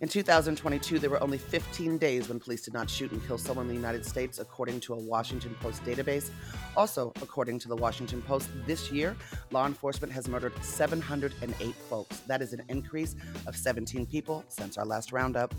[0.00, 3.66] In 2022, there were only 15 days when police did not shoot and kill someone
[3.66, 6.30] in the United States, according to a Washington Post database.
[6.74, 9.14] Also, according to the Washington Post, this year,
[9.50, 12.20] law enforcement has murdered 708 folks.
[12.20, 13.14] That is an increase
[13.46, 15.54] of 17 people since our last roundup.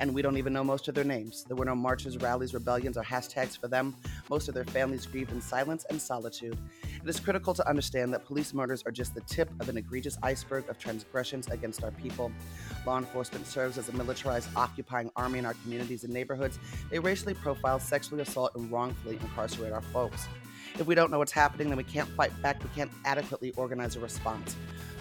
[0.00, 1.44] And we don't even know most of their names.
[1.44, 3.94] There were no marches, rallies, rebellions, or hashtags for them.
[4.30, 6.56] Most of their families grieved in silence and solitude.
[6.82, 10.16] It is critical to understand that police murders are just the tip of an egregious
[10.22, 12.32] iceberg of transgressions against our people.
[12.86, 16.58] Law enforcement serves as a militarized occupying army in our communities and neighborhoods.
[16.90, 20.28] They racially profile, sexually assault, and wrongfully incarcerate our folks.
[20.78, 23.96] If we don't know what's happening, then we can't fight back, we can't adequately organize
[23.96, 24.56] a response.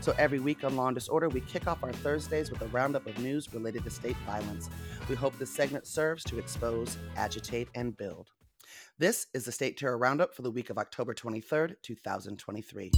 [0.09, 3.05] So every week on Law and Disorder, we kick off our Thursdays with a roundup
[3.05, 4.67] of news related to state violence.
[5.07, 8.31] We hope this segment serves to expose, agitate, and build.
[8.97, 12.91] This is the State Terror Roundup for the week of October 23rd, 2023.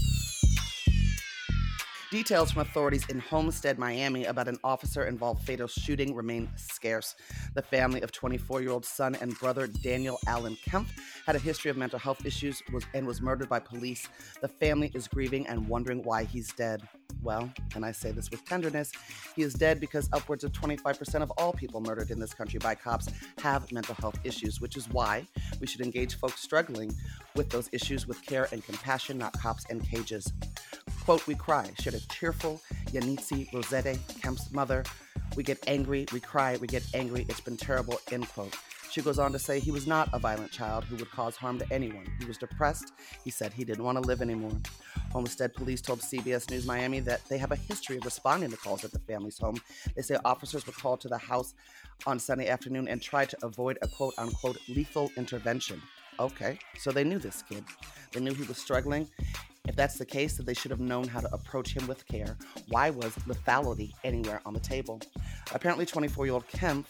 [2.12, 7.16] Details from authorities in Homestead, Miami about an officer involved fatal shooting remain scarce.
[7.54, 10.90] The family of 24 year old son and brother Daniel Allen Kemp
[11.26, 14.10] had a history of mental health issues was, and was murdered by police.
[14.42, 16.86] The family is grieving and wondering why he's dead.
[17.24, 18.92] Well, and I say this with tenderness,
[19.34, 22.76] he is dead because upwards of 25% of all people murdered in this country by
[22.76, 23.08] cops
[23.42, 25.26] have mental health issues, which is why
[25.62, 26.94] we should engage folks struggling
[27.38, 30.34] with those issues with care and compassion, not cops and cages.
[31.04, 34.84] Quote, we cry, shared a tearful Yanitsi Rosette, Kemp's mother.
[35.36, 38.56] We get angry, we cry, we get angry, it's been terrible, end quote.
[38.92, 41.58] She goes on to say he was not a violent child who would cause harm
[41.60, 42.06] to anyone.
[42.20, 42.92] He was depressed.
[43.24, 44.52] He said he didn't want to live anymore.
[45.12, 48.84] Homestead police told CBS News Miami that they have a history of responding to calls
[48.84, 49.60] at the family's home.
[49.96, 51.56] They say officers were called to the house
[52.06, 55.82] on Sunday afternoon and tried to avoid a quote unquote lethal intervention.
[56.20, 57.64] Okay, so they knew this kid.
[58.12, 59.10] They knew he was struggling
[59.68, 62.36] if that's the case, then they should have known how to approach him with care.
[62.70, 65.02] Why was lethality anywhere on the table?
[65.54, 66.88] Apparently, 24 year old Kemp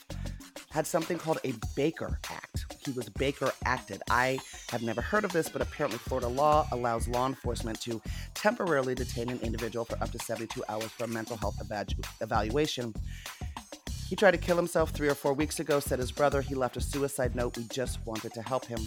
[0.72, 2.66] had something called a Baker Act.
[2.86, 4.02] He was Baker acted.
[4.10, 4.40] I
[4.70, 8.02] have never heard of this, but apparently, Florida law allows law enforcement to
[8.34, 11.62] temporarily detain an individual for up to 72 hours for a mental health
[12.22, 12.94] evaluation.
[14.12, 16.42] He tried to kill himself three or four weeks ago, said his brother.
[16.42, 17.56] He left a suicide note.
[17.56, 18.82] We just wanted to help him.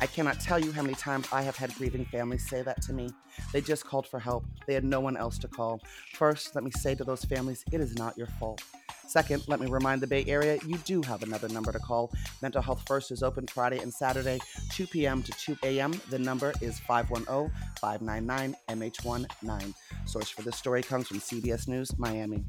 [0.00, 2.92] I cannot tell you how many times I have had grieving families say that to
[2.92, 3.08] me.
[3.52, 4.44] They just called for help.
[4.66, 5.80] They had no one else to call.
[6.14, 8.64] First, let me say to those families, it is not your fault.
[9.06, 12.12] Second, let me remind the Bay Area you do have another number to call.
[12.42, 14.40] Mental Health First is open Friday and Saturday,
[14.72, 15.22] 2 p.m.
[15.22, 15.92] to 2 a.m.
[16.10, 19.74] The number is 510 599 MH19.
[20.04, 22.44] Source for this story comes from CBS News, Miami.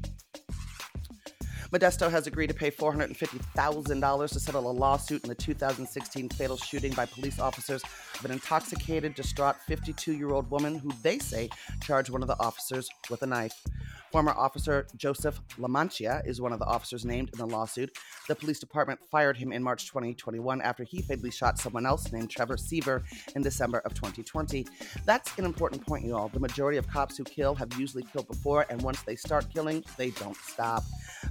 [1.72, 6.92] Modesto has agreed to pay $450,000 to settle a lawsuit in the 2016 fatal shooting
[6.92, 7.82] by police officers
[8.18, 11.48] of an intoxicated, distraught 52 year old woman who they say
[11.80, 13.64] charged one of the officers with a knife.
[14.12, 17.96] Former officer Joseph Lamantia is one of the officers named in the lawsuit.
[18.28, 22.30] The police department fired him in March 2021 after he fatally shot someone else named
[22.30, 23.02] Trevor Seaver
[23.34, 24.66] in December of 2020.
[25.04, 26.28] That's an important point, y'all.
[26.28, 29.84] The majority of cops who kill have usually killed before, and once they start killing,
[29.96, 30.82] they don't stop.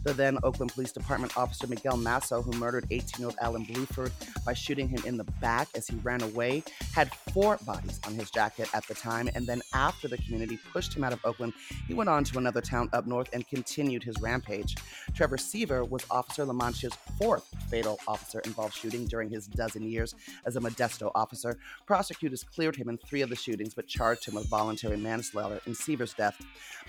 [0.04, 4.12] The then Oakland Police Department officer Miguel Masso, who murdered 18 year old Alan Blueford
[4.46, 8.32] by shooting him in the back as he ran away, had four bodies on his
[8.32, 9.30] jacket at the time.
[9.36, 11.54] And then after the community pushed him out of Oakland,
[11.88, 14.76] he went on to another town up north and continued his rampage.
[15.14, 20.16] Trevor Seaver was Officer Lamantia's fourth fatal officer involved shooting during his dozen years
[20.46, 21.58] as a Modesto officer.
[21.86, 25.76] Prosecutors cleared him in three of the shootings but charged him with voluntary manslaughter in
[25.76, 26.40] Seaver's death.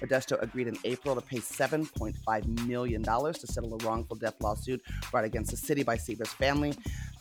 [0.01, 5.25] Modesto agreed in April to pay $7.5 million to settle a wrongful death lawsuit brought
[5.25, 6.75] against the city by Seaver's family.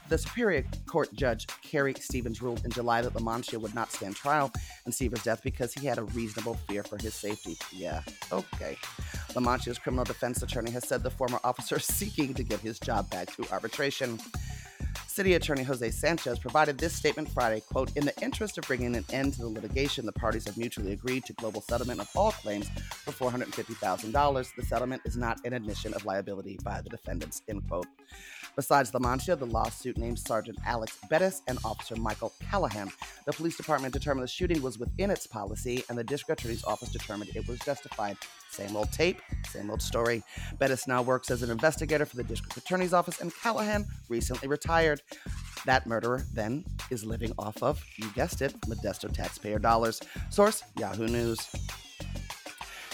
[0.07, 4.51] The Superior Court Judge Carrie Stevens ruled in July that Lamantia would not stand trial
[4.85, 7.57] in Seaver's death because he had a reasonable fear for his safety.
[7.71, 8.01] Yeah,
[8.31, 8.77] okay.
[9.29, 13.09] Lamantia's criminal defense attorney has said the former officer is seeking to get his job
[13.09, 14.19] back through arbitration.
[15.07, 19.05] City Attorney Jose Sanchez provided this statement Friday, quote, In the interest of bringing an
[19.11, 22.67] end to the litigation, the parties have mutually agreed to global settlement of all claims
[22.89, 24.55] for $450,000.
[24.55, 27.87] The settlement is not an admission of liability by the defendants, end quote.
[28.55, 32.89] Besides Lamantia, the lawsuit named Sergeant Alex Bettis and Officer Michael Callahan.
[33.25, 36.91] The police department determined the shooting was within its policy, and the district attorney's office
[36.91, 38.17] determined it was justified.
[38.49, 40.23] Same old tape, same old story.
[40.57, 45.01] Bettis now works as an investigator for the district attorney's office, and Callahan recently retired.
[45.65, 49.99] That murderer then is living off of, you guessed it, Modesto taxpayer dollars.
[50.29, 51.49] Source Yahoo News.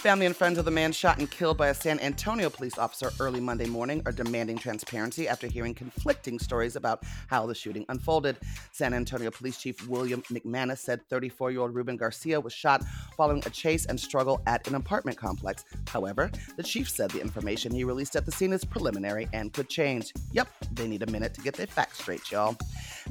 [0.02, 3.12] Family and friends of the man shot and killed by a San Antonio police officer
[3.20, 8.36] early Monday morning are demanding transparency after hearing conflicting stories about how the shooting unfolded.
[8.72, 12.84] San Antonio Police Chief William McManus said 34 year old Ruben Garcia was shot
[13.16, 15.66] following a chase and struggle at an apartment complex.
[15.86, 19.70] However, the chief said the information he released at the scene is preliminary and could
[19.70, 20.14] change.
[20.32, 22.58] Yep, they need a minute to get their facts straight, y'all.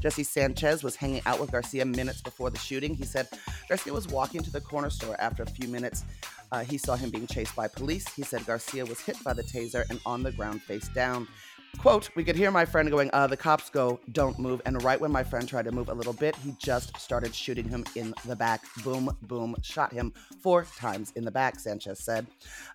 [0.01, 2.97] Jesse Sanchez was hanging out with Garcia minutes before the shooting.
[2.97, 3.29] He said
[3.69, 6.05] Garcia was walking to the corner store after a few minutes.
[6.53, 8.07] Uh, he saw him being chased by police.
[8.15, 11.29] He said Garcia was hit by the taser and on the ground face down.
[11.79, 14.61] Quote, we could hear my friend going, uh, the cops go, don't move.
[14.67, 17.67] And right when my friend tried to move a little bit, he just started shooting
[17.67, 18.63] him in the back.
[18.85, 20.13] Boom, boom, shot him
[20.43, 22.27] four times in the back, Sanchez said.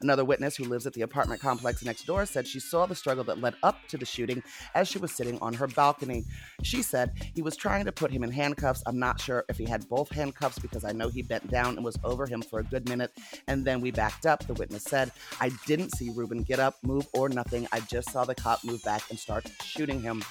[0.01, 3.23] Another witness who lives at the apartment complex next door said she saw the struggle
[3.25, 4.41] that led up to the shooting
[4.73, 6.23] as she was sitting on her balcony.
[6.63, 8.81] She said he was trying to put him in handcuffs.
[8.87, 11.85] I'm not sure if he had both handcuffs because I know he bent down and
[11.85, 13.11] was over him for a good minute.
[13.47, 15.11] And then we backed up, the witness said.
[15.39, 17.67] I didn't see Ruben get up, move, or nothing.
[17.71, 20.23] I just saw the cop move back and start shooting him.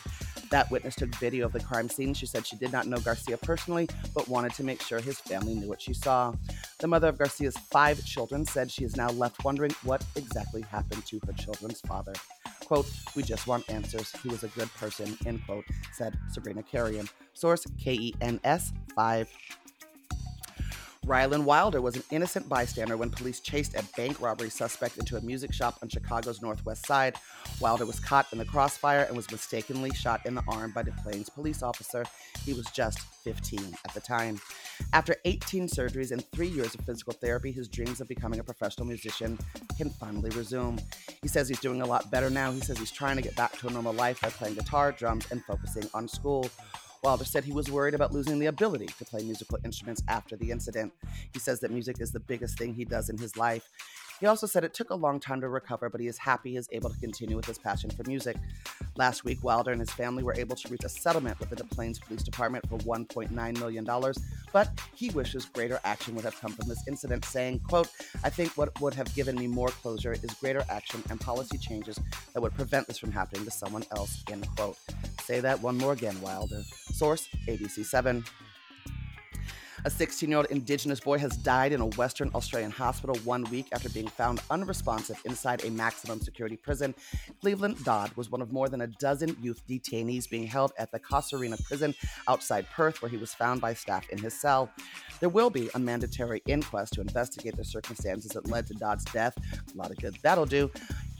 [0.50, 2.14] That witness took video of the crime scene.
[2.14, 5.54] She said she did not know Garcia personally, but wanted to make sure his family
[5.54, 6.32] knew what she saw.
[6.78, 11.04] The mother of Garcia's five children said she is now left wondering what exactly happened
[11.06, 12.12] to her children's father.
[12.64, 14.12] Quote, we just want answers.
[14.22, 17.08] He was a good person, end quote, said Sabrina Carrion.
[17.34, 19.28] Source KENS 5.
[21.04, 25.20] Rylan Wilder was an innocent bystander when police chased a bank robbery suspect into a
[25.20, 27.16] music shop on Chicago's northwest side.
[27.60, 30.92] Wilder was caught in the crossfire and was mistakenly shot in the arm by Des
[31.02, 32.04] Plaines police officer.
[32.46, 34.40] He was just 15 at the time.
[34.94, 38.86] After 18 surgeries and three years of physical therapy, his dreams of becoming a professional
[38.86, 39.38] musician
[39.76, 40.78] can finally resume.
[41.20, 42.50] He says he's doing a lot better now.
[42.50, 45.26] He says he's trying to get back to a normal life by playing guitar, drums,
[45.30, 46.48] and focusing on school.
[47.04, 50.50] Wilder said he was worried about losing the ability to play musical instruments after the
[50.50, 50.90] incident.
[51.34, 53.68] He says that music is the biggest thing he does in his life.
[54.20, 56.56] He also said it took a long time to recover, but he is happy he
[56.56, 58.36] is able to continue with his passion for music.
[58.96, 61.64] Last week, Wilder and his family were able to reach a settlement with the Des
[61.64, 64.14] Plaines Police Department for $1.9 million,
[64.52, 67.90] but he wishes greater action would have come from this incident, saying, quote,
[68.22, 72.00] I think what would have given me more closure is greater action and policy changes
[72.32, 74.78] that would prevent this from happening to someone else, end quote.
[75.24, 76.62] Say that one more again, Wilder.
[76.92, 78.26] Source, ABC7.
[79.86, 83.66] A 16 year old Indigenous boy has died in a Western Australian hospital one week
[83.72, 86.94] after being found unresponsive inside a maximum security prison.
[87.40, 90.98] Cleveland Dodd was one of more than a dozen youth detainees being held at the
[90.98, 91.94] Casuarina prison
[92.28, 94.70] outside Perth, where he was found by staff in his cell.
[95.20, 99.36] There will be a mandatory inquest to investigate the circumstances that led to Dodd's death.
[99.38, 100.70] A lot of good that'll do.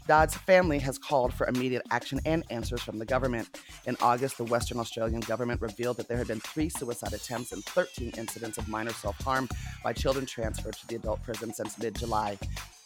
[0.07, 3.59] Dodd's family has called for immediate action and answers from the government.
[3.85, 7.63] In August, the Western Australian government revealed that there had been three suicide attempts and
[7.65, 9.49] 13 incidents of minor self harm
[9.83, 12.37] by children transferred to the adult prison since mid July,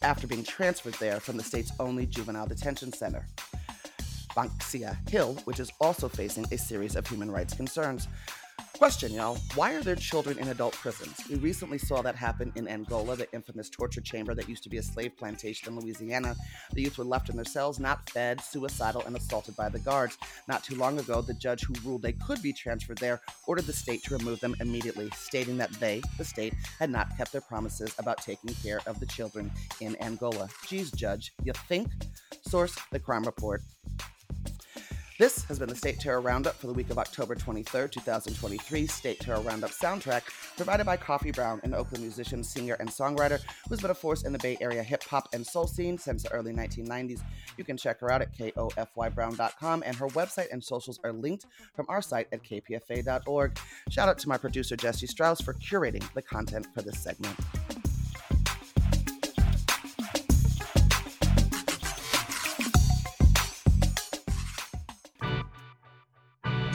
[0.02, 3.26] after being transferred there from the state's only juvenile detention center.
[4.30, 8.08] Banksia Hill, which is also facing a series of human rights concerns.
[8.80, 9.38] Question, y'all.
[9.56, 11.18] Why are there children in adult prisons?
[11.30, 14.78] We recently saw that happen in Angola, the infamous torture chamber that used to be
[14.78, 16.34] a slave plantation in Louisiana.
[16.72, 20.18] The youth were left in their cells, not fed, suicidal, and assaulted by the guards.
[20.48, 23.74] Not too long ago, the judge who ruled they could be transferred there ordered the
[23.74, 27.94] state to remove them immediately, stating that they, the state, had not kept their promises
[28.00, 30.48] about taking care of the children in Angola.
[30.68, 31.90] Geez, Judge, you think?
[32.48, 33.62] Source The Crime Report.
[35.20, 38.88] This has been the State Terror Roundup for the week of October 23rd, 2023.
[38.88, 40.22] State Terror Roundup soundtrack
[40.56, 44.32] provided by Kofy Brown, an Oakland musician, singer, and songwriter who's been a force in
[44.32, 47.20] the Bay Area hip hop and soul scene since the early 1990s.
[47.58, 51.86] You can check her out at kofybrown.com, and her website and socials are linked from
[51.90, 53.60] our site at kpfa.org.
[53.90, 57.36] Shout out to my producer, Jesse Strauss, for curating the content for this segment.